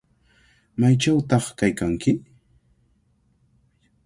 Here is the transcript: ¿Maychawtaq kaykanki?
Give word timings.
¿Maychawtaq 0.79 1.45
kaykanki? 1.59 2.11